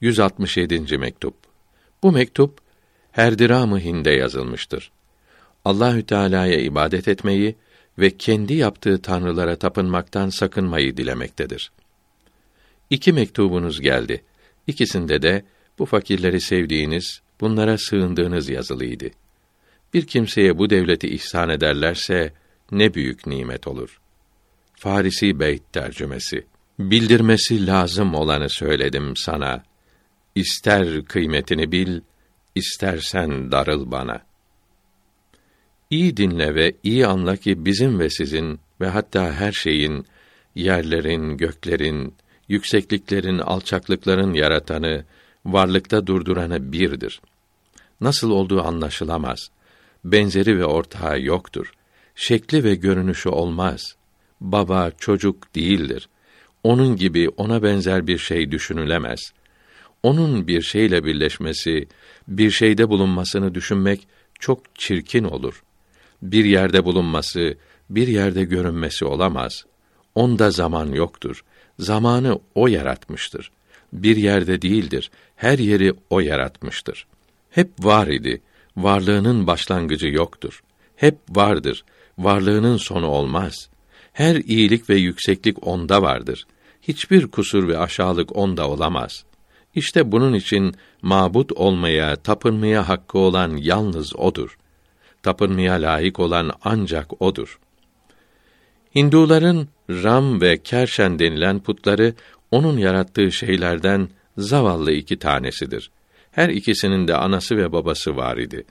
[0.00, 0.98] 167.
[0.98, 1.34] mektup.
[2.02, 2.58] Bu mektup
[3.12, 4.90] Herdiram-ı Hind'e yazılmıştır.
[5.64, 7.56] Allahü Teala'ya ibadet etmeyi
[7.98, 11.72] ve kendi yaptığı tanrılara tapınmaktan sakınmayı dilemektedir.
[12.90, 14.22] İki mektubunuz geldi.
[14.66, 15.44] İkisinde de
[15.78, 19.10] bu fakirleri sevdiğiniz, bunlara sığındığınız yazılıydı.
[19.94, 22.32] Bir kimseye bu devleti ihsan ederlerse
[22.70, 24.00] ne büyük nimet olur.
[24.74, 26.46] Farisi Beyt tercümesi.
[26.78, 29.67] Bildirmesi lazım olanı söyledim sana.
[30.34, 32.00] İster kıymetini bil,
[32.54, 34.22] istersen darıl bana.
[35.90, 40.06] İyi dinle ve iyi anla ki bizim ve sizin ve hatta her şeyin,
[40.54, 42.14] yerlerin, göklerin,
[42.48, 45.04] yüksekliklerin, alçaklıkların yaratanı,
[45.44, 47.20] varlıkta durduranı birdir.
[48.00, 49.50] Nasıl olduğu anlaşılamaz.
[50.04, 51.72] Benzeri ve ortağı yoktur.
[52.14, 53.96] Şekli ve görünüşü olmaz.
[54.40, 56.08] Baba, çocuk değildir.
[56.62, 59.32] Onun gibi ona benzer bir şey düşünülemez.
[60.02, 61.88] Onun bir şeyle birleşmesi,
[62.28, 64.06] bir şeyde bulunmasını düşünmek
[64.38, 65.62] çok çirkin olur.
[66.22, 67.56] Bir yerde bulunması,
[67.90, 69.64] bir yerde görünmesi olamaz.
[70.14, 71.44] Onda zaman yoktur.
[71.78, 73.50] Zamanı o yaratmıştır.
[73.92, 75.10] Bir yerde değildir.
[75.36, 77.06] Her yeri o yaratmıştır.
[77.50, 78.40] Hep var idi.
[78.76, 80.62] Varlığının başlangıcı yoktur.
[80.96, 81.84] Hep vardır.
[82.18, 83.68] Varlığının sonu olmaz.
[84.12, 86.46] Her iyilik ve yükseklik onda vardır.
[86.82, 89.24] Hiçbir kusur ve aşağılık onda olamaz.
[89.74, 94.58] İşte bunun için mabut olmaya, tapınmaya hakkı olan yalnız odur.
[95.22, 97.58] Tapınmaya layık olan ancak odur.
[98.94, 102.14] Hinduların Ram ve Kerşen denilen putları
[102.50, 105.90] onun yarattığı şeylerden zavallı iki tanesidir.
[106.30, 108.64] Her ikisinin de anası ve babası var idi.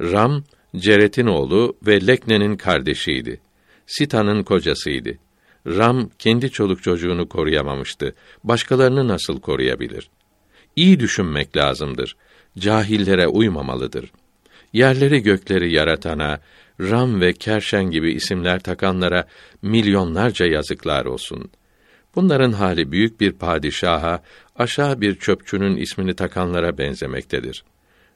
[0.00, 0.44] Ram,
[0.76, 3.40] Ceret'in oğlu ve Lekne'nin kardeşiydi.
[3.86, 5.18] Sita'nın kocasıydı.
[5.66, 8.14] Ram kendi çoluk çocuğunu koruyamamıştı.
[8.44, 10.10] Başkalarını nasıl koruyabilir?
[10.78, 12.16] İyi düşünmek lazımdır.
[12.58, 14.12] Cahillere uymamalıdır.
[14.72, 16.40] Yerleri gökleri yaratana,
[16.80, 19.26] Ram ve Kerşen gibi isimler takanlara
[19.62, 21.50] milyonlarca yazıklar olsun.
[22.14, 24.22] Bunların hali büyük bir padişaha,
[24.56, 27.64] aşağı bir çöpçünün ismini takanlara benzemektedir.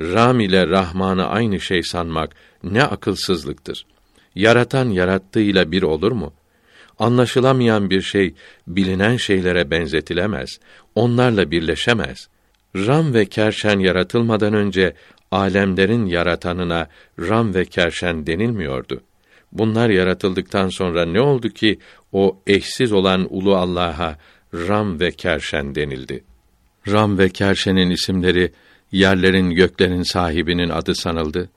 [0.00, 2.32] Ram ile Rahman'ı aynı şey sanmak
[2.62, 3.86] ne akılsızlıktır.
[4.34, 6.32] Yaratan yarattığıyla bir olur mu?
[6.98, 8.34] Anlaşılamayan bir şey
[8.66, 10.58] bilinen şeylere benzetilemez.
[10.94, 12.28] Onlarla birleşemez.
[12.76, 14.94] Ram ve Kerşen yaratılmadan önce
[15.30, 19.00] alemlerin yaratanına Ram ve Kerşen denilmiyordu.
[19.52, 21.78] Bunlar yaratıldıktan sonra ne oldu ki
[22.12, 24.18] o eşsiz olan ulu Allah'a
[24.54, 26.24] Ram ve Kerşen denildi?
[26.88, 28.52] Ram ve Kerşen'in isimleri
[28.92, 31.50] yerlerin göklerin sahibinin adı sanıldı.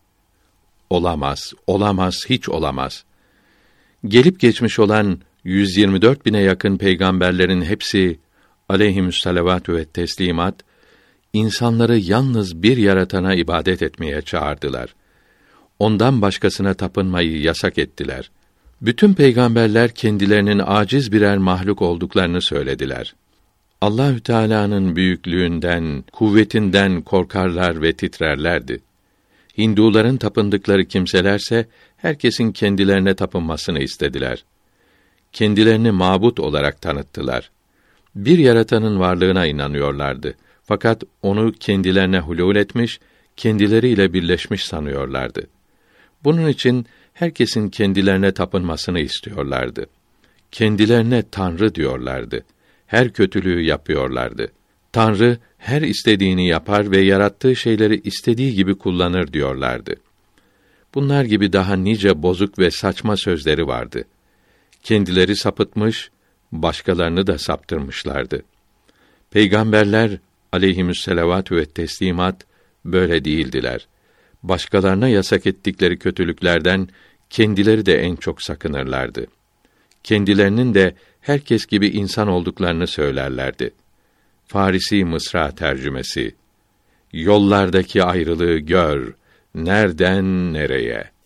[0.89, 3.03] Olamaz, olamaz, hiç olamaz.
[4.05, 8.19] Gelip geçmiş olan 124 bine yakın peygamberlerin hepsi
[8.69, 10.66] aleyhimüsselavatü ve teslimat
[11.37, 14.95] insanları yalnız bir yaratana ibadet etmeye çağırdılar.
[15.79, 18.31] Ondan başkasına tapınmayı yasak ettiler.
[18.81, 23.15] Bütün peygamberler kendilerinin aciz birer mahluk olduklarını söylediler.
[23.81, 28.79] Allahü Teala'nın büyüklüğünden, kuvvetinden korkarlar ve titrerlerdi.
[29.57, 31.67] Hinduların tapındıkları kimselerse
[31.97, 34.43] herkesin kendilerine tapınmasını istediler.
[35.33, 37.51] Kendilerini mabut olarak tanıttılar.
[38.15, 40.33] Bir yaratanın varlığına inanıyorlardı.
[40.67, 42.99] Fakat onu kendilerine hulûl etmiş,
[43.37, 45.47] kendileriyle birleşmiş sanıyorlardı.
[46.23, 49.85] Bunun için herkesin kendilerine tapınmasını istiyorlardı.
[50.51, 52.45] Kendilerine tanrı diyorlardı.
[52.87, 54.51] Her kötülüğü yapıyorlardı.
[54.91, 59.95] Tanrı her istediğini yapar ve yarattığı şeyleri istediği gibi kullanır diyorlardı.
[60.95, 64.03] Bunlar gibi daha nice bozuk ve saçma sözleri vardı.
[64.83, 66.11] Kendileri sapıtmış,
[66.51, 68.41] başkalarını da saptırmışlardı.
[69.31, 70.19] Peygamberler
[70.51, 72.45] aleyhimüsselavatü ve teslimat
[72.85, 73.87] böyle değildiler.
[74.43, 76.87] Başkalarına yasak ettikleri kötülüklerden
[77.29, 79.27] kendileri de en çok sakınırlardı.
[80.03, 83.73] Kendilerinin de herkes gibi insan olduklarını söylerlerdi.
[84.47, 86.35] Farisi Mısra tercümesi
[87.13, 89.13] Yollardaki ayrılığı gör,
[89.55, 91.16] nereden nereye?'